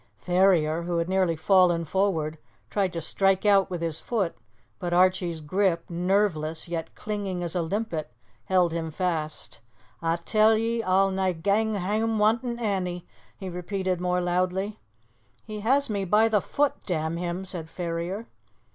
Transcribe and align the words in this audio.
Ferrier, 0.17 0.81
who 0.81 0.97
had 0.97 1.07
nearly 1.07 1.35
fallen 1.35 1.85
forward, 1.85 2.39
tried 2.71 2.91
to 2.93 3.01
strike 3.01 3.45
out 3.45 3.69
with 3.69 3.83
his 3.83 3.99
foot, 3.99 4.35
but 4.79 4.93
Archie's 4.95 5.41
grip, 5.41 5.87
nerveless 5.91 6.67
yet 6.67 6.95
clinging 6.95 7.43
as 7.43 7.53
a 7.55 7.61
limpet, 7.61 8.11
held 8.45 8.71
him 8.73 8.89
fast. 8.89 9.59
"A' 10.01 10.17
tell 10.17 10.57
ye, 10.57 10.81
a'll 10.81 11.11
nae 11.11 11.33
gang 11.33 11.75
hame 11.75 12.17
wantin' 12.17 12.57
Annie!" 12.57 13.05
he 13.37 13.47
repeated 13.47 14.01
more 14.01 14.21
loudly. 14.21 14.79
"He 15.43 15.59
has 15.59 15.87
me 15.87 16.03
by 16.03 16.29
the 16.29 16.41
foot, 16.41 16.73
damn 16.87 17.17
him!" 17.17 17.45
said 17.45 17.69
Ferrier. 17.69 18.25